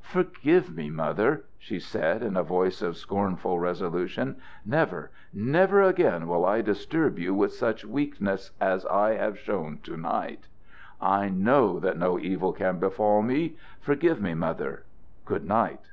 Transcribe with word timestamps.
"Forgive 0.00 0.74
me, 0.74 0.88
Mother!" 0.88 1.44
she 1.58 1.78
said, 1.78 2.22
in 2.22 2.34
a 2.34 2.42
voice 2.42 2.80
of 2.80 2.96
scornful 2.96 3.58
resolution. 3.58 4.36
"Never 4.64 5.10
never 5.34 5.82
again 5.82 6.26
will 6.26 6.46
I 6.46 6.62
disturb 6.62 7.18
you 7.18 7.34
with 7.34 7.52
such 7.52 7.84
weakness 7.84 8.52
as 8.58 8.86
I 8.86 9.16
have 9.16 9.38
shown 9.38 9.80
to 9.82 9.98
night. 9.98 10.48
I 10.98 11.28
know 11.28 11.78
that 11.78 11.98
no 11.98 12.18
evil 12.18 12.54
can 12.54 12.78
befall 12.78 13.20
me! 13.20 13.56
Forgive 13.82 14.18
me, 14.18 14.32
Mother. 14.32 14.84
Good 15.26 15.44
night." 15.44 15.90